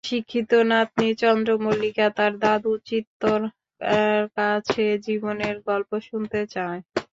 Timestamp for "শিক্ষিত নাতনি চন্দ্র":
0.03-1.49